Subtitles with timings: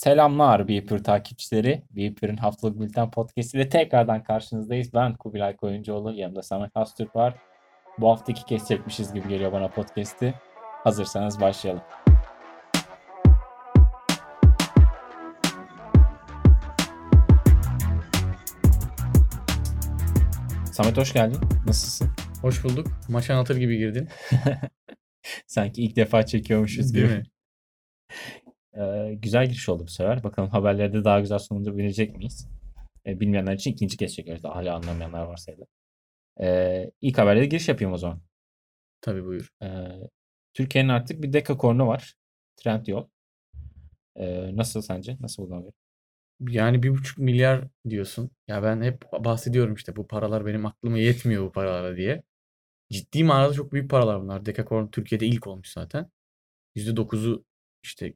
[0.00, 1.82] Selamlar Beeper takipçileri.
[1.90, 4.94] Beeper'ın haftalık bülten podcast ile tekrardan karşınızdayız.
[4.94, 6.12] Ben Kubilay Koyuncuoğlu.
[6.12, 7.34] Yanımda Samet Hastürk var.
[7.98, 10.34] Bu hafta iki kez çekmişiz gibi geliyor bana podcast'i.
[10.84, 11.82] Hazırsanız başlayalım.
[20.72, 21.40] Samet hoş geldin.
[21.66, 22.10] Nasılsın?
[22.42, 22.86] Hoş bulduk.
[23.08, 24.08] Maç anlatır gibi girdin.
[25.46, 27.16] Sanki ilk defa çekiyormuşuz Değil gibi.
[27.16, 27.22] mi?
[28.78, 30.24] Ee, güzel giriş oldu bu sefer.
[30.24, 32.48] Bakalım haberlerde daha güzel sonucu miyiz?
[33.06, 34.42] Ee, bilmeyenler için ikinci kez çekiyoruz.
[34.42, 35.66] Daha hala anlamayanlar varsa da.
[36.40, 38.20] Ee, ilk haberlere giriş yapayım o zaman.
[39.00, 39.50] Tabii buyur.
[39.62, 39.68] Ee,
[40.54, 42.14] Türkiye'nin artık bir dekakornu var.
[42.56, 43.08] Trendyol.
[44.16, 45.16] Ee, nasıl sence?
[45.20, 45.72] Nasıl buldun
[46.40, 48.30] Yani bir buçuk milyar diyorsun.
[48.48, 52.22] Ya ben hep bahsediyorum işte bu paralar benim aklıma yetmiyor bu paralara diye.
[52.92, 54.46] Ciddi manada çok büyük paralar bunlar.
[54.46, 56.10] Dekakorn Türkiye'de ilk olmuş zaten.
[56.76, 57.44] %9'u
[57.84, 58.14] işte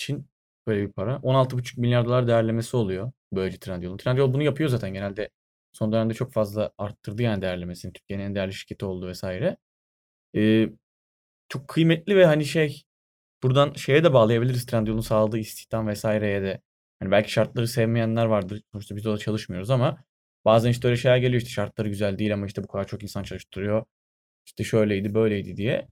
[0.00, 0.26] Çin
[0.66, 1.20] böyle bir para.
[1.22, 3.96] 16,5 milyar dolar değerlemesi oluyor böylece Trendyol'un.
[3.96, 5.30] Trendyol bunu yapıyor zaten genelde.
[5.72, 7.92] Son dönemde çok fazla arttırdı yani değerlemesini.
[7.92, 9.56] Türkiye'nin en değerli şirketi oldu vesaire.
[10.36, 10.68] Ee,
[11.48, 12.84] çok kıymetli ve hani şey
[13.42, 16.62] buradan şeye de bağlayabiliriz Trendyol'un sağladığı istihdam vesaireye de.
[17.00, 18.62] Hani belki şartları sevmeyenler vardır.
[18.72, 20.04] Sonuçta biz orada çalışmıyoruz ama
[20.44, 23.22] bazen işte öyle şeyler geliyor işte şartları güzel değil ama işte bu kadar çok insan
[23.22, 23.84] çalıştırıyor.
[24.46, 25.88] İşte şöyleydi böyleydi diye.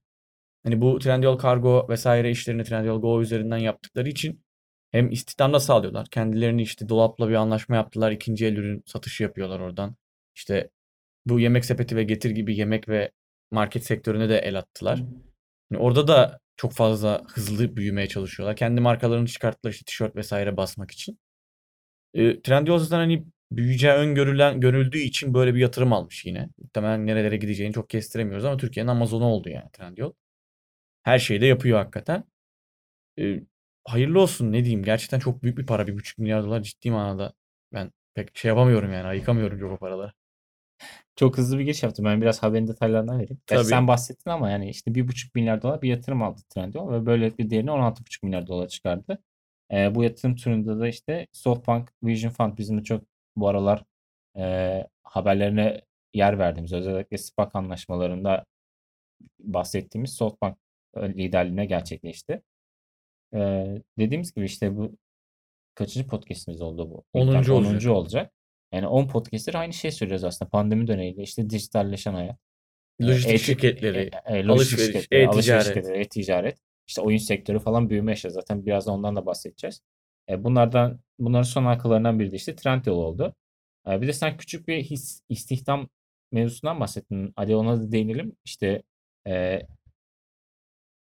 [0.64, 4.44] Hani bu Trendyol Kargo vesaire işlerini Trendyol Go üzerinden yaptıkları için
[4.90, 6.06] hem istihdam da sağlıyorlar.
[6.10, 8.12] Kendilerini işte dolapla bir anlaşma yaptılar.
[8.12, 9.96] İkinci el ürün satışı yapıyorlar oradan.
[10.34, 10.70] İşte
[11.26, 13.10] bu yemek sepeti ve getir gibi yemek ve
[13.50, 14.98] market sektörüne de el attılar.
[15.70, 18.56] Yani orada da çok fazla hızlı büyümeye çalışıyorlar.
[18.56, 21.18] Kendi markalarını çıkarttılar işte tişört vesaire basmak için.
[22.14, 26.48] E, Trendyol zaten hani büyüyeceği öngörülen görüldüğü için böyle bir yatırım almış yine.
[26.58, 30.12] Muhtemelen nerelere gideceğini çok kestiremiyoruz ama Türkiye'nin Amazon'u oldu yani Trendyol.
[31.08, 32.24] Her şeyi de yapıyor hakikaten.
[33.18, 33.40] E,
[33.84, 34.82] hayırlı olsun ne diyeyim.
[34.84, 35.86] Gerçekten çok büyük bir para.
[35.86, 37.32] Bir buçuk milyar dolar ciddi manada.
[37.72, 39.06] Ben pek şey yapamıyorum yani.
[39.06, 40.12] Ayıkamıyorum çok o paraları.
[41.16, 42.04] Çok hızlı bir giriş yaptım.
[42.04, 43.40] Ben biraz haberin detaylarından vereyim.
[43.46, 43.64] Tabii.
[43.64, 47.50] sen bahsettin ama yani işte bir buçuk milyar dolar bir yatırım aldı Trendyol ve böylelikle
[47.50, 49.22] değerini 16,5 milyar dolar çıkardı.
[49.72, 53.04] E, bu yatırım turunda da işte SoftBank Vision Fund bizim de çok
[53.36, 53.84] bu aralar
[54.36, 55.80] e, haberlerine
[56.14, 58.44] yer verdiğimiz özellikle SPAC anlaşmalarında
[59.38, 60.58] bahsettiğimiz SoftBank
[61.02, 62.42] liderliğine gerçekleşti.
[63.34, 64.96] Ee, dediğimiz gibi işte bu
[65.74, 67.04] kaçıncı podcast'imiz oldu bu?
[67.12, 67.28] 10.
[67.28, 67.48] olacak.
[67.48, 67.88] 10.
[67.88, 68.32] olacak.
[68.72, 70.48] Yani 10 podcast'tir aynı şey söylüyoruz aslında.
[70.48, 72.38] Pandemi dönemiyle işte dijitalleşen hayat.
[73.02, 75.88] Lojistik e, şirketleri, e, e, alışveriş, e-ticaret.
[75.88, 76.58] e-ticaret.
[76.86, 78.32] İşte oyun sektörü falan büyüme yaşadı.
[78.32, 79.80] Zaten birazdan ondan da bahsedeceğiz.
[80.28, 83.34] E, bunlardan bunların son halkalarından biri de işte Trendyol oldu.
[83.88, 85.88] E, bir de sen küçük bir his, istihdam
[86.32, 87.32] mevzusundan bahsettin.
[87.36, 88.36] Hadi ona da değinelim.
[88.44, 88.82] İşte
[89.26, 89.62] e,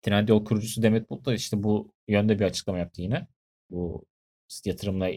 [0.03, 3.27] Trendyol kurucusu Demet Bulut da işte bu yönde bir açıklama yaptı yine.
[3.69, 4.05] Bu
[4.65, 5.09] yatırımla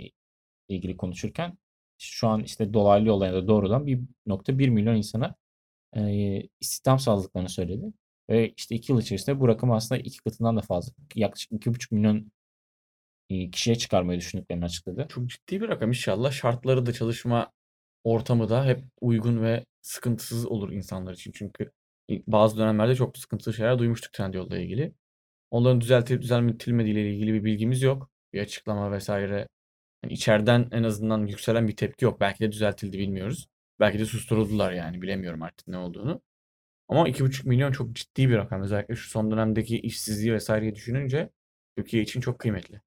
[0.69, 1.59] ilgili konuşurken
[1.99, 5.35] şu an işte dolaylı yollarında doğrudan 1.1 milyon insana
[5.97, 6.03] e,
[6.61, 7.93] istihdam sağladıklarını söyledi.
[8.31, 10.93] Ve işte iki yıl içerisinde bu rakam aslında iki katından da fazla.
[11.15, 12.33] Yaklaşık 2.5 milyon
[13.53, 15.07] kişiye çıkarmayı düşündüklerini açıkladı.
[15.09, 16.33] Çok ciddi bir rakam inşallah.
[16.33, 17.53] Şartları da çalışma
[18.05, 21.33] ortamı da hep uygun ve sıkıntısız olur insanlar için.
[21.35, 21.73] Çünkü
[22.11, 24.93] bazı dönemlerde çok sıkıntılı şeyler duymuştuk Trendyol'la ilgili.
[25.51, 28.11] Onların düzeltilip düzeltilmediği ilgili bir bilgimiz yok.
[28.33, 29.49] Bir açıklama vesaire.
[30.05, 32.21] Yani içeriden en azından yükselen bir tepki yok.
[32.21, 33.49] Belki de düzeltildi bilmiyoruz.
[33.81, 36.23] Belki de susturuldular yani bilemiyorum artık ne olduğunu.
[36.89, 38.63] Ama 2,5 milyon çok ciddi bir rakam.
[38.63, 41.31] Özellikle şu son dönemdeki işsizliği vesaireyi düşününce
[41.77, 42.81] Türkiye için çok kıymetli.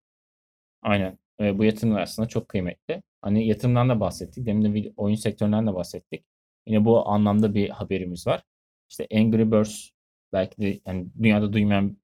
[0.81, 1.19] Aynen.
[1.41, 3.03] E, bu yatırımlar aslında çok kıymetli.
[3.21, 4.45] Hani yatırımdan da bahsettik.
[4.45, 6.25] Demin de oyun sektöründen de bahsettik.
[6.67, 8.43] Yine bu anlamda bir haberimiz var.
[8.89, 9.89] İşte Angry Birds
[10.33, 11.97] belki de yani dünyada duymayan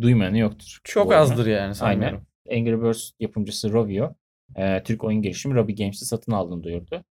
[0.00, 0.80] duymayanı yoktur.
[0.84, 2.26] Çok azdır yani sanmıyorum.
[2.48, 2.60] Aynen.
[2.60, 4.14] Angry Birds yapımcısı Rovio
[4.56, 7.04] e, Türk oyun girişimi Robbie Games'i satın aldığını duyurdu.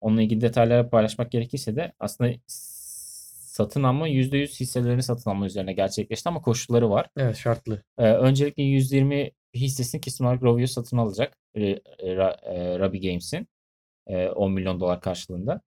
[0.00, 6.28] Onunla ilgili detayları paylaşmak gerekirse de aslında satın alma %100 hisselerini satın alma üzerine gerçekleşti
[6.28, 7.06] ama koşulları var.
[7.16, 7.82] Evet şartlı.
[7.98, 11.36] Ee, öncelikle %20 hissesini kesin olarak Rovio satın alacak.
[11.54, 13.48] E, e, e, Robbie Games'in
[14.06, 15.60] e, 10 milyon dolar karşılığında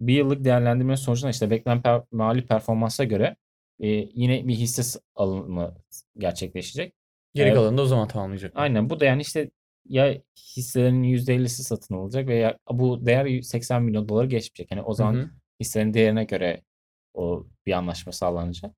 [0.00, 3.36] bir yıllık değerlendirme sonucunda işte beklenen per, mali performansa göre
[3.80, 5.74] e, yine bir hisse alımı
[6.18, 6.94] gerçekleşecek.
[7.34, 8.52] Geri ee, kalanını o zaman tamamlayacak.
[8.54, 9.50] Aynen bu da yani işte
[9.88, 10.14] ya
[10.56, 14.70] hisselerin %50'si satın alacak veya bu değer 80 milyon doları geçmeyecek.
[14.70, 15.30] Yani o zaman hı hı.
[15.60, 16.62] hisselerin değerine göre
[17.14, 18.76] o bir anlaşma sağlanacak.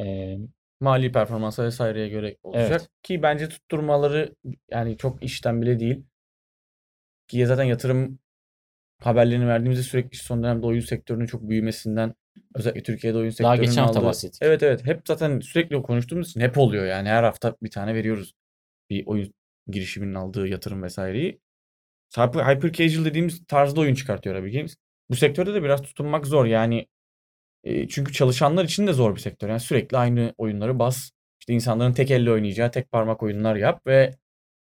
[0.00, 0.36] Ee,
[0.80, 2.70] Mali performansa vesaireye göre olacak.
[2.70, 2.88] Evet.
[3.02, 4.34] Ki bence tutturmaları
[4.70, 6.04] yani çok işten bile değil.
[7.28, 8.18] Ki zaten yatırım
[9.02, 12.14] haberlerini verdiğimizde sürekli son dönemde oyun sektörünün çok büyümesinden
[12.54, 14.06] özellikle Türkiye'de oyun sektörünün Daha geçen hafta aldığı...
[14.06, 14.42] bahsettik.
[14.42, 18.32] Evet evet hep zaten sürekli konuştuğumuz için hep oluyor yani her hafta bir tane veriyoruz
[18.90, 19.34] bir oyun
[19.68, 21.40] girişiminin aldığı yatırım vesaireyi.
[22.16, 24.76] Hyper, casual dediğimiz tarzda oyun çıkartıyor Epic Games.
[25.10, 26.46] Bu sektörde de biraz tutunmak zor.
[26.46, 26.86] Yani
[27.64, 29.48] e, çünkü çalışanlar için de zor bir sektör.
[29.48, 31.10] Yani sürekli aynı oyunları bas.
[31.40, 34.14] İşte insanların tek elle oynayacağı tek parmak oyunlar yap ve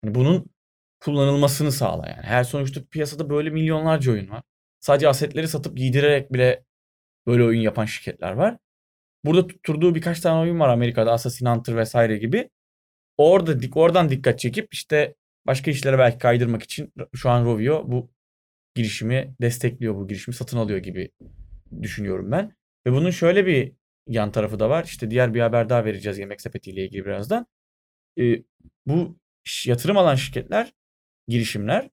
[0.03, 0.45] hani bunun
[1.01, 2.21] kullanılmasını sağla yani.
[2.21, 4.43] Her sonuçta piyasada böyle milyonlarca oyun var.
[4.79, 6.63] Sadece asetleri satıp giydirerek bile
[7.27, 8.57] böyle oyun yapan şirketler var.
[9.25, 12.49] Burada tutturduğu birkaç tane oyun var Amerika'da Assassin Hunter vesaire gibi.
[13.17, 15.15] Orada dik oradan dikkat çekip işte
[15.47, 18.11] başka işlere belki kaydırmak için şu an Rovio bu
[18.75, 21.11] girişimi destekliyor bu girişimi satın alıyor gibi
[21.81, 22.55] düşünüyorum ben.
[22.87, 23.73] Ve bunun şöyle bir
[24.07, 24.83] yan tarafı da var.
[24.83, 27.47] İşte diğer bir haber daha vereceğiz yemek sepetiyle ilgili birazdan.
[28.19, 28.43] Ee,
[28.85, 29.17] bu
[29.65, 30.73] yatırım alan şirketler,
[31.31, 31.89] girişimler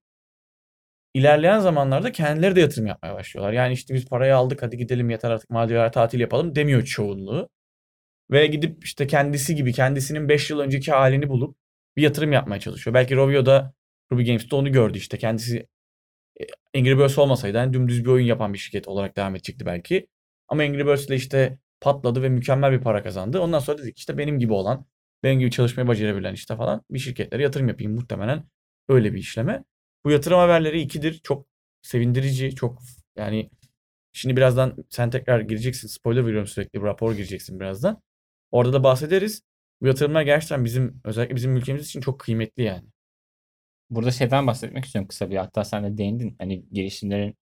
[1.15, 3.53] ilerleyen zamanlarda kendileri de yatırım yapmaya başlıyorlar.
[3.53, 7.49] Yani işte biz parayı aldık hadi gidelim yeter artık Maldivler tatil yapalım demiyor çoğunluğu.
[8.31, 11.57] Ve gidip işte kendisi gibi kendisinin 5 yıl önceki halini bulup
[11.97, 12.95] bir yatırım yapmaya çalışıyor.
[12.95, 13.75] Belki Rovio'da
[14.13, 15.19] Ruby Games'te onu gördü işte.
[15.19, 15.69] Kendisi
[16.41, 16.45] e,
[16.79, 20.07] Angry Birds olmasaydı yani dümdüz bir oyun yapan bir şirket olarak devam edecekti belki.
[20.49, 23.41] Ama Angry Birds ile işte patladı ve mükemmel bir para kazandı.
[23.41, 24.87] Ondan sonra dedik işte benim gibi olan,
[25.23, 28.45] benim gibi çalışmayı başarabilen işte falan bir şirketlere yatırım yapayım muhtemelen
[28.89, 29.65] öyle bir işleme.
[30.05, 31.21] Bu yatırım haberleri ikidir.
[31.25, 31.47] Çok
[31.83, 32.83] sevindirici, çok
[33.17, 33.51] yani
[34.13, 35.89] şimdi birazdan sen tekrar gireceksin.
[35.89, 36.81] Spoiler veriyorum sürekli.
[36.83, 38.03] Bir rapor gireceksin birazdan.
[38.51, 39.43] Orada da bahsederiz.
[39.83, 42.89] Bu yatırımlar gerçekten bizim özellikle bizim ülkemiz için çok kıymetli yani.
[43.91, 45.37] Burada şeyden bahsetmek istiyorum kısa bir.
[45.37, 46.37] Hatta sen de değindin.
[46.39, 47.37] Hani girişimlerin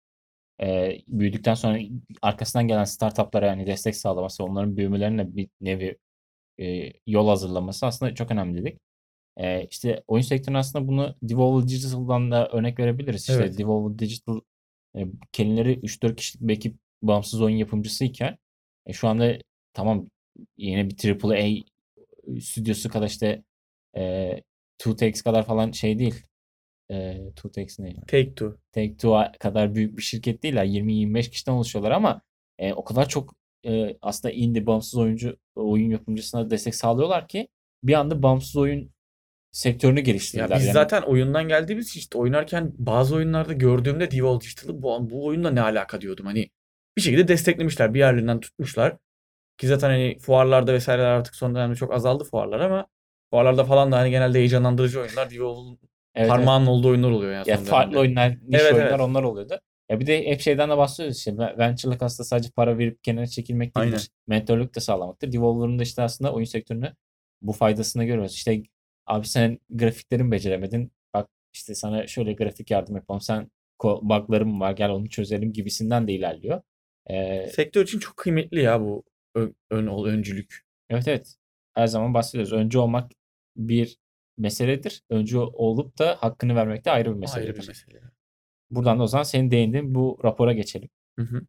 [0.63, 1.79] e, büyüdükten sonra
[2.23, 5.99] arkasından gelen startuplara yani destek sağlaması, onların büyümelerine bir nevi
[6.61, 8.81] e, yol hazırlaması aslında çok önemli dedik.
[9.37, 13.21] E, işte oyun sektörü aslında bunu Devolver Digital'dan da örnek verebiliriz.
[13.21, 13.59] İşte Evet.
[13.59, 14.41] Devolver Digital
[14.97, 18.39] e, kendileri 3-4 kişilik bir ekip bağımsız oyun yapımcısıyken
[18.87, 19.39] e, şu anda
[19.73, 20.07] tamam
[20.57, 21.65] yine bir AAA
[22.41, 23.45] stüdyosu kadar işte
[23.97, 24.41] e,
[24.83, 26.23] 2Takes kadar falan şey değil.
[26.91, 27.95] E, 2Takes ne?
[27.95, 28.57] Take Two.
[28.73, 30.65] Take Two kadar büyük bir şirket değiller.
[30.65, 32.23] 20-25 kişiden oluşuyorlar ama
[32.59, 33.35] e, o kadar çok
[33.67, 37.49] e, aslında indie bağımsız oyuncu oyun yapımcısına destek sağlıyorlar ki
[37.83, 38.94] bir anda bağımsız oyun
[39.55, 40.49] sektörünü geliştirdiler.
[40.51, 45.11] Ya biz Yani zaten oyundan geldiğimiz için işte oynarken bazı oyunlarda gördüğümde Devolver Digital'ı bu,
[45.11, 46.27] bu oyunla ne alaka diyordum.
[46.27, 46.51] Hani
[46.97, 47.95] bir şekilde desteklemişler.
[47.95, 48.97] Bir yerlerinden tutmuşlar.
[49.59, 52.87] Ki zaten hani fuarlarda vesaireler artık son dönemde çok azaldı fuarlar ama
[53.31, 55.81] fuarlarda falan da hani genelde heyecanlandırıcı oyunlar Devolver'ın evet,
[56.15, 56.29] evet.
[56.29, 57.99] parmağının olduğu oyunlar oluyor yani Ya farklı dönemde.
[57.99, 59.01] oyunlar, niş Evet, oyunlar evet.
[59.01, 59.59] onlar oluyordu.
[59.91, 61.39] Ya bir de hep şeyden de bahsediyoruz işte.
[61.39, 63.93] Ve- Venture'lık aslında sadece para verip kenara çekilmek değildir.
[63.93, 64.01] Aynen.
[64.27, 65.33] Mentorluk da sağlamaktır.
[65.33, 66.95] Devolver'ın da işte aslında oyun sektörünü
[67.43, 68.33] bu faydasını görüyoruz.
[68.35, 68.63] İşte
[69.07, 70.93] abi sen grafiklerin beceremedin.
[71.15, 73.21] Bak işte sana şöyle grafik yardım yapalım.
[73.21, 73.51] Sen
[73.83, 76.63] bug'ların var gel onu çözelim gibisinden de ilerliyor.
[77.11, 79.05] Ee, Sektör için çok kıymetli ya bu
[79.35, 80.65] ön, ön, öncülük.
[80.91, 81.37] evet evet.
[81.75, 82.53] Her zaman bahsediyoruz.
[82.53, 83.13] Öncü olmak
[83.57, 83.97] bir
[84.39, 85.03] meseledir.
[85.11, 87.63] Öncü olup da hakkını vermek de ayrı bir Ayrı meseledir.
[87.63, 88.01] bir mesele.
[88.71, 90.89] Buradan da o zaman senin değindiğin bu rapora geçelim.
[91.19, 91.41] Hı hı.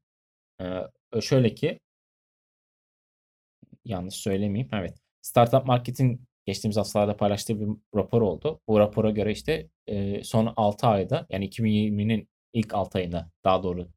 [1.15, 1.79] Ee, şöyle ki
[3.85, 4.69] yanlış söylemeyeyim.
[4.73, 4.97] Evet.
[5.21, 8.59] Startup Market'in geçtiğimiz haftalarda paylaştığı bir rapor oldu.
[8.67, 13.87] Bu rapora göre işte e, son 6 ayda yani 2020'nin ilk 6 ayında daha doğru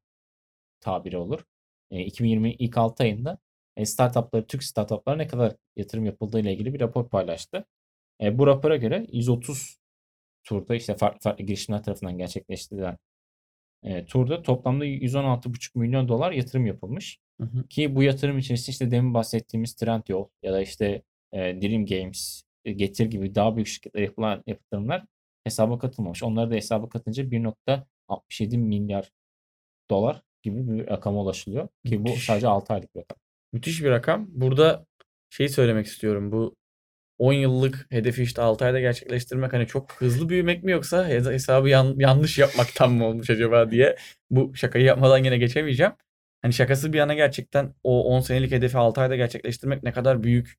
[0.81, 1.45] tabiri olur.
[1.91, 3.37] E, 2020'nin ilk 6 ayında
[3.77, 7.65] e, startupları, Türk startuplara ne kadar yatırım yapıldığı ile ilgili bir rapor paylaştı.
[8.21, 9.77] E, bu rapora göre 130
[10.43, 12.97] turda işte farklı farklı girişimler tarafından gerçekleştirilen
[13.83, 17.19] e, turda toplamda 116,5 milyon dolar yatırım yapılmış.
[17.41, 17.67] Hı hı.
[17.67, 21.03] Ki bu yatırım içerisinde işte demin bahsettiğimiz Trendyol ya da işte
[21.33, 25.05] e, Dream Games, e, Getir gibi daha büyük şirketlere yapılan yatırımlar
[25.43, 26.23] hesaba katılmamış.
[26.23, 29.11] Onları da hesaba katınca 1.67 milyar
[29.89, 31.67] dolar gibi bir rakama ulaşılıyor.
[31.85, 32.25] Ki bu Müthiş.
[32.25, 33.17] sadece 6 aylık bir rakam.
[33.53, 34.27] Müthiş bir rakam.
[34.29, 34.85] Burada
[35.29, 36.31] şeyi söylemek istiyorum.
[36.31, 36.55] Bu
[37.17, 41.69] 10 yıllık hedefi işte 6 ayda gerçekleştirmek hani çok hızlı büyümek mi yoksa hes- hesabı
[41.69, 43.95] yan- yanlış yapmaktan mı olmuş acaba diye
[44.29, 45.91] bu şakayı yapmadan yine geçemeyeceğim.
[46.41, 50.55] Hani şakası bir yana gerçekten o 10 senelik hedefi 6 ayda gerçekleştirmek ne kadar büyük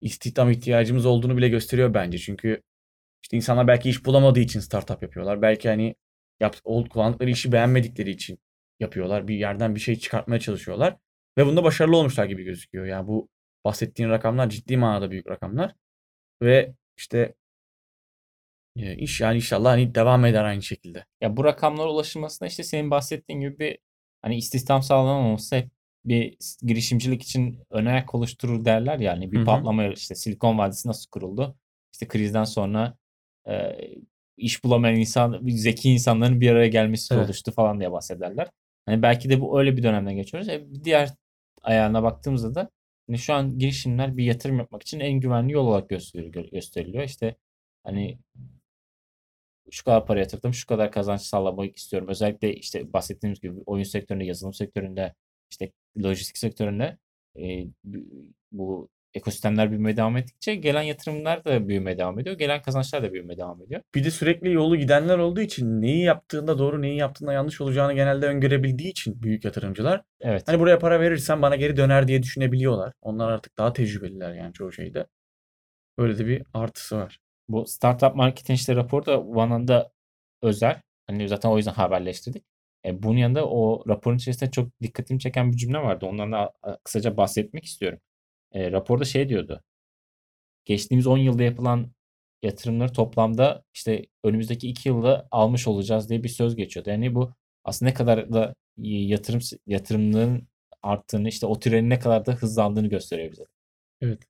[0.00, 2.18] istihdam ihtiyacımız olduğunu bile gösteriyor bence.
[2.18, 2.62] Çünkü
[3.22, 5.42] işte insanlar belki iş bulamadığı için startup yapıyorlar.
[5.42, 5.96] Belki hani
[6.40, 8.38] yap, ol- kullandıkları işi beğenmedikleri için
[8.80, 9.28] yapıyorlar.
[9.28, 10.96] Bir yerden bir şey çıkartmaya çalışıyorlar.
[11.38, 12.86] Ve bunda başarılı olmuşlar gibi gözüküyor.
[12.86, 13.28] Yani bu
[13.64, 15.74] bahsettiğin rakamlar ciddi manada büyük rakamlar.
[16.42, 17.34] Ve işte
[18.76, 21.04] e, iş yani inşallah hani devam eder aynı şekilde.
[21.20, 23.78] Ya bu rakamlara ulaşılmasında işte senin bahsettiğin gibi bir
[24.22, 25.70] hani istihdam sağlanamaması hep
[26.08, 29.44] bir girişimcilik için ön ayak oluşturur derler yani bir Hı hı.
[29.44, 31.56] patlama işte Silikon Vadisi nasıl kuruldu?
[31.92, 32.96] İşte krizden sonra
[33.48, 33.76] e,
[34.36, 37.26] iş bulamayan insan, zeki insanların bir araya gelmesi Evet.
[37.26, 38.48] oluştu falan diye bahsederler.
[38.86, 40.48] Hani belki de bu öyle bir dönemden geçiyoruz.
[40.48, 41.10] E, diğer
[41.62, 42.70] ayağına baktığımızda da
[43.06, 46.44] hani şu an girişimler bir yatırım yapmak için en güvenli yol olarak gösteriliyor.
[46.50, 47.04] gösteriliyor.
[47.04, 47.36] İşte
[47.84, 48.18] hani
[49.70, 52.08] şu kadar para yatırdım, şu kadar kazanç sağlamak istiyorum.
[52.08, 55.14] Özellikle işte bahsettiğimiz gibi oyun sektöründe, yazılım sektöründe,
[55.50, 55.72] işte
[56.04, 56.98] lojistik sektöründe
[57.38, 57.64] e,
[58.52, 62.38] bu ekosistemler büyümeye devam ettikçe gelen yatırımlar da büyümeye devam ediyor.
[62.38, 63.82] Gelen kazançlar da büyümeye devam ediyor.
[63.94, 68.26] Bir de sürekli yolu gidenler olduğu için neyi yaptığında doğru neyi yaptığında yanlış olacağını genelde
[68.26, 70.42] öngörebildiği için büyük yatırımcılar Evet.
[70.46, 72.92] hani buraya para verirsen bana geri döner diye düşünebiliyorlar.
[73.02, 75.06] Onlar artık daha tecrübeliler yani çoğu şeyde.
[75.98, 77.18] Öyle de bir artısı var.
[77.48, 79.90] Bu Startup Marketing işte raporu da Vana'da
[80.42, 80.80] özel.
[81.06, 82.44] Hani zaten o yüzden haberleştirdik.
[82.86, 86.06] E, bunun yanında o raporun içerisinde çok dikkatimi çeken bir cümle vardı.
[86.06, 86.52] Ondan da
[86.84, 87.98] kısaca bahsetmek istiyorum.
[88.52, 89.62] E, raporda şey diyordu.
[90.64, 91.92] Geçtiğimiz 10 yılda yapılan
[92.42, 96.90] yatırımları toplamda işte önümüzdeki 2 yılda almış olacağız diye bir söz geçiyordu.
[96.90, 97.32] Yani bu
[97.64, 100.48] aslında ne kadar da yatırım yatırımların
[100.82, 103.44] arttığını işte o trenin ne kadar da hızlandığını gösteriyor bize.
[104.00, 104.22] Evet.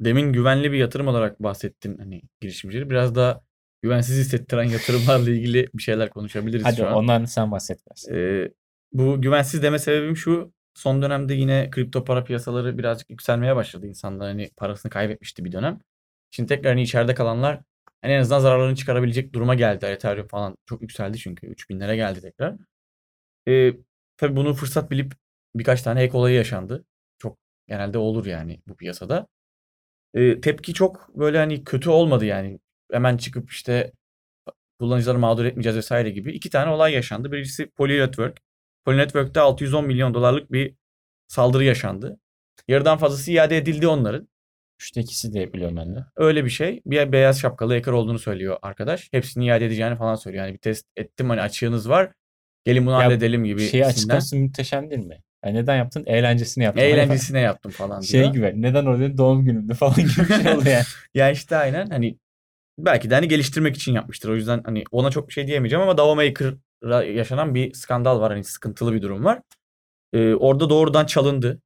[0.00, 2.90] Demin güvenli bir yatırım olarak bahsettin hani girişimcileri.
[2.90, 3.44] Biraz da
[3.84, 6.94] güvensiz hissettiren yatırımlarla ilgili bir şeyler konuşabiliriz Hadi şu an.
[6.94, 8.48] ondan sen bahset Ee,
[8.92, 10.52] bu güvensiz deme sebebim şu.
[10.74, 13.86] Son dönemde yine kripto para piyasaları birazcık yükselmeye başladı.
[13.86, 15.80] İnsanlar hani parasını kaybetmişti bir dönem.
[16.30, 17.60] Şimdi tekrar hani içeride kalanlar
[18.02, 19.86] hani en azından zararlarını çıkarabilecek duruma geldi.
[19.86, 21.46] Ethereum falan çok yükseldi çünkü.
[21.46, 22.54] 3000'lere geldi tekrar.
[23.48, 23.72] Ee,
[24.16, 25.12] tabii bunu fırsat bilip
[25.54, 26.84] birkaç tane hack olayı yaşandı.
[27.18, 27.38] Çok
[27.68, 29.26] genelde olur yani bu piyasada.
[30.14, 32.58] Ee, tepki çok böyle hani kötü olmadı yani.
[32.94, 33.92] Hemen çıkıp işte
[34.78, 36.32] kullanıcıları mağdur etmeyeceğiz vesaire gibi.
[36.32, 37.32] iki tane olay yaşandı.
[37.32, 38.38] Birincisi Poly Network.
[38.84, 40.74] Poly Network'te 610 milyon dolarlık bir
[41.28, 42.18] saldırı yaşandı.
[42.68, 44.28] Yarıdan fazlası iade edildi onların.
[44.80, 46.04] Üçte ikisi de biliyorum ben de.
[46.16, 46.82] Öyle bir şey.
[46.86, 49.08] Bir beyaz şapkalı hacker olduğunu söylüyor arkadaş.
[49.12, 50.44] Hepsini iade edeceğini falan söylüyor.
[50.44, 52.12] Yani bir test ettim hani açığınız var.
[52.64, 53.68] Gelin bunu Ya halledelim gibi.
[53.68, 55.20] Şeyi açıklaması değil mi?
[55.44, 56.04] Yani neden yaptın?
[56.06, 56.84] Eğlencesini yaptım.
[56.84, 58.24] Eğlencesine yaptım falan diyor.
[58.24, 60.84] Şey gibi neden orada doğum günümde falan gibi bir şey oluyor yani.
[61.14, 62.18] ya işte aynen hani
[62.78, 64.28] belki de hani geliştirmek için yapmıştır.
[64.28, 68.32] O yüzden hani ona çok bir şey diyemeyeceğim ama Dava Maker'a yaşanan bir skandal var.
[68.32, 69.40] Hani sıkıntılı bir durum var.
[70.12, 71.62] Ee, orada doğrudan çalındı.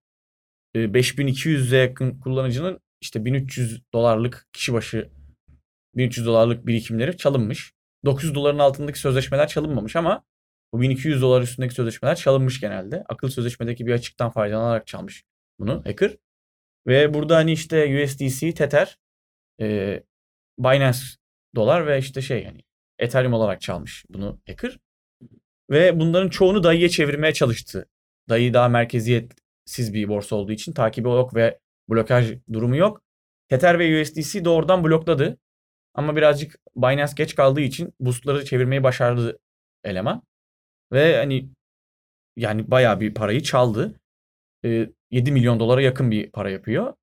[0.75, 5.11] Ee, 5200'e yakın kullanıcının işte 1300 dolarlık kişi başı
[5.95, 7.73] 1300 dolarlık birikimleri çalınmış.
[8.05, 10.25] 900 doların altındaki sözleşmeler çalınmamış ama
[10.73, 13.05] bu 1200 dolar üstündeki sözleşmeler çalınmış genelde.
[13.09, 15.25] Akıl sözleşmedeki bir açıktan faydalanarak çalmış
[15.61, 16.17] bunu hacker.
[16.87, 18.99] Ve burada hani işte USDC, Tether,
[19.61, 20.03] e,
[20.59, 20.99] Binance
[21.55, 22.61] dolar ve işte şey hani
[22.99, 24.79] Ethereum olarak çalmış bunu hacker.
[25.71, 27.89] Ve bunların çoğunu dayıya çevirmeye çalıştı.
[28.29, 31.59] Dayı daha merkeziyetsiz bir borsa olduğu için takibi yok ve
[31.91, 33.03] blokaj durumu yok.
[33.49, 35.39] Tether ve USDC doğrudan blokladı.
[35.95, 39.39] Ama birazcık Binance geç kaldığı için boostları çevirmeyi başardı
[39.85, 40.23] eleman.
[40.93, 41.51] Ve hani
[42.37, 44.01] yani bayağı bir parayı çaldı.
[44.65, 46.95] E, 7 milyon dolara yakın bir para yapıyor.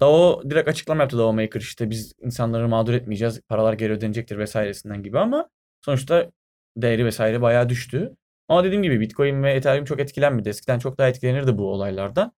[0.00, 3.40] DAO direkt açıklama yaptı DAO Maker işte biz insanları mağdur etmeyeceğiz.
[3.48, 5.50] Paralar geri ödenecektir vesairesinden gibi ama
[5.84, 6.30] sonuçta
[6.76, 8.16] değeri vesaire bayağı düştü.
[8.48, 10.48] Ama dediğim gibi Bitcoin ve Ethereum çok etkilenmedi.
[10.48, 12.32] Eskiden çok daha etkilenirdi bu olaylardan.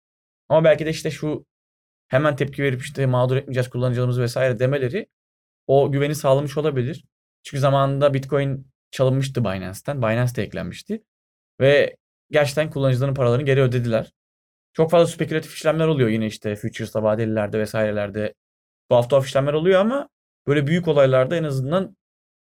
[0.49, 1.47] Ama belki de işte şu
[2.09, 5.07] hemen tepki verip işte mağdur etmeyeceğiz kullanıcılarımızı vesaire demeleri
[5.67, 7.05] o güveni sağlamış olabilir.
[7.43, 10.03] Çünkü zamanında Bitcoin çalınmıştı Binance'ten.
[10.03, 11.03] Binance de eklenmişti.
[11.61, 11.97] Ve
[12.31, 14.13] gerçekten kullanıcıların paralarını geri ödediler.
[14.73, 18.35] Çok fazla spekülatif işlemler oluyor yine işte futures'ta, vadelilerde vesairelerde.
[18.91, 20.09] Bu hafta işlemler oluyor ama
[20.47, 21.97] böyle büyük olaylarda en azından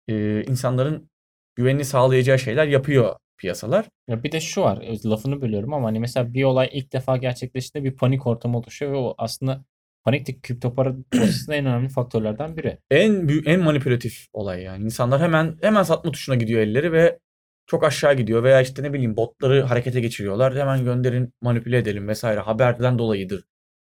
[0.09, 1.11] e, insanların
[1.57, 3.89] güvenini sağlayacağı şeyler yapıyor piyasalar.
[4.09, 7.91] Ya bir de şu var, lafını bölüyorum ama hani mesela bir olay ilk defa gerçekleştiğinde
[7.91, 9.65] bir panik ortamı oluşuyor ve o aslında
[10.05, 12.79] panik de kripto para borsasında en önemli faktörlerden biri.
[12.91, 14.85] En büyük, en manipülatif olay yani.
[14.85, 17.19] İnsanlar hemen hemen satma tuşuna gidiyor elleri ve
[17.67, 20.57] çok aşağı gidiyor veya işte ne bileyim botları harekete geçiriyorlar.
[20.57, 22.41] Hemen gönderin, manipüle edelim vesaire.
[22.41, 23.45] Haberden dolayıdır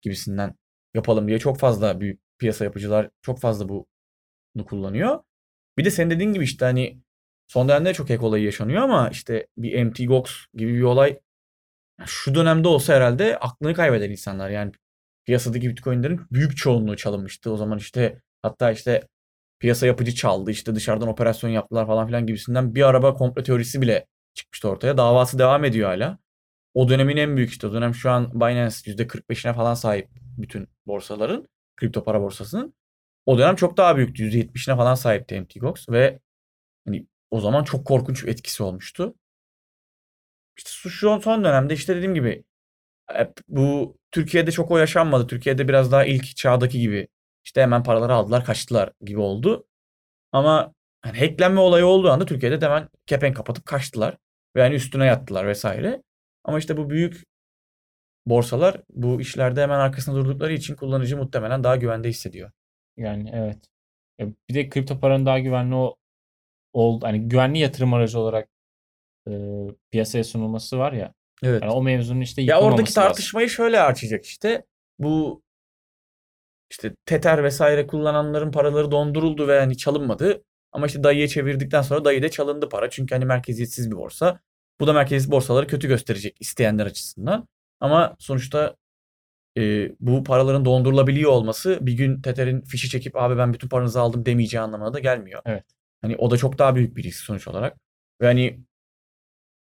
[0.02, 0.54] gibisinden
[0.94, 3.86] yapalım diye çok fazla büyük piyasa yapıcılar çok fazla bunu
[4.66, 5.20] kullanıyor.
[5.78, 7.00] Bir de sen dediğin gibi işte hani
[7.48, 11.20] son dönemde çok ek olayı yaşanıyor ama işte bir MT Gox gibi bir olay
[12.06, 14.50] şu dönemde olsa herhalde aklını kaybeder insanlar.
[14.50, 14.72] Yani
[15.26, 17.50] piyasadaki bitcoinlerin büyük çoğunluğu çalınmıştı.
[17.52, 19.08] O zaman işte hatta işte
[19.58, 24.06] piyasa yapıcı çaldı işte dışarıdan operasyon yaptılar falan filan gibisinden bir araba komple teorisi bile
[24.34, 24.96] çıkmıştı ortaya.
[24.96, 26.18] Davası devam ediyor hala.
[26.74, 30.08] O dönemin en büyük işte o dönem şu an Binance %45'ine falan sahip
[30.38, 32.74] bütün borsaların kripto para borsasının.
[33.26, 34.22] O dönem çok daha büyüktü.
[34.22, 36.20] %70'ine falan sahipti MTGOX ve
[36.86, 39.14] hani o zaman çok korkunç bir etkisi olmuştu.
[40.56, 42.44] İşte şu son dönemde işte dediğim gibi
[43.48, 45.26] bu Türkiye'de çok o yaşanmadı.
[45.26, 47.08] Türkiye'de biraz daha ilk çağdaki gibi
[47.46, 49.66] işte hemen paraları aldılar kaçtılar gibi oldu.
[50.32, 54.16] Ama hani hacklenme olayı olduğu anda Türkiye'de de hemen kepenk kapatıp kaçtılar.
[54.56, 56.02] Ve yani üstüne yattılar vesaire.
[56.44, 57.24] Ama işte bu büyük
[58.26, 62.50] borsalar bu işlerde hemen arkasında durdukları için kullanıcı muhtemelen daha güvende hissediyor.
[62.96, 63.58] Yani evet.
[64.48, 65.74] Bir de kripto paranın daha güvenli
[66.72, 68.48] oldu hani güvenli yatırım aracı olarak
[69.28, 69.32] e,
[69.90, 71.14] piyasaya sunulması var ya.
[71.42, 71.62] Evet.
[71.62, 73.08] Yani o mevzunun işte Ya oradaki yıkılmaması lazım.
[73.10, 74.64] tartışmayı şöyle açacak işte.
[74.98, 75.42] Bu
[76.70, 80.44] işte Tether vesaire kullananların paraları donduruldu ve hani çalınmadı.
[80.72, 82.90] Ama işte dayıya çevirdikten sonra dayıda çalındı para.
[82.90, 84.40] Çünkü hani merkeziyetsiz bir borsa.
[84.80, 87.48] Bu da merkezi borsaları kötü gösterecek isteyenler açısından.
[87.80, 88.76] Ama sonuçta
[89.58, 94.26] e, bu paraların dondurulabiliyor olması bir gün Tether'in fişi çekip abi ben bütün paranızı aldım
[94.26, 95.42] demeyeceği anlamına da gelmiyor.
[95.46, 95.64] Evet.
[96.02, 97.76] Hani o da çok daha büyük bir risk sonuç olarak.
[98.20, 98.60] Ve hani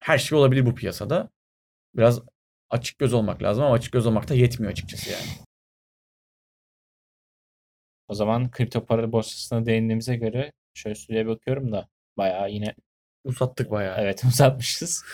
[0.00, 1.30] her şey olabilir bu piyasada.
[1.96, 2.20] Biraz
[2.70, 5.45] açık göz olmak lazım ama açık göz olmak da yetmiyor açıkçası yani.
[8.08, 12.74] O zaman kripto para borsasına değindiğimize göre şöyle süreye bakıyorum da bayağı yine
[13.24, 13.96] Uzattık bayağı.
[14.00, 15.04] evet uzatmışız.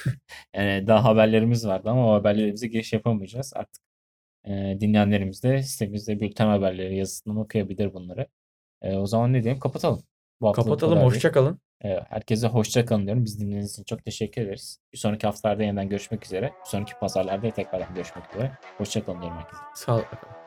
[0.55, 3.53] yani daha haberlerimiz vardı ama o haberlerimize giriş yapamayacağız.
[3.57, 3.83] Artık
[4.45, 8.27] e, dinleyenlerimiz de sitemizde bülten haberleri yazısından okuyabilir bunları.
[8.83, 9.61] E, o zaman ne diyeyim?
[9.61, 10.03] Kapatalım.
[10.41, 10.99] Bu Kapatalım.
[10.99, 11.61] Hoşça kalın.
[11.85, 13.25] E, herkese hoşça kalın diyorum.
[13.25, 14.79] Biz dinlediğiniz için çok teşekkür ederiz.
[14.93, 16.47] Bir sonraki haftalarda yeniden görüşmek üzere.
[16.65, 18.53] Bir sonraki pazarlarda tekrardan görüşmek üzere.
[18.79, 19.63] Hoşça kalın diyorum herkese.
[19.75, 20.42] Sağlıkla kalın.